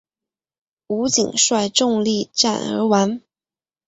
[0.87, 3.21] 吴瑾率众力战而亡。